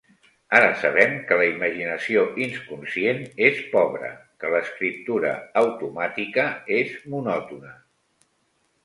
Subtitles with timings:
[0.59, 4.09] Ara sabem que la imaginació inconscient és pobra,
[4.45, 6.47] que l'escriptura automàtica
[6.79, 7.77] és monòtona.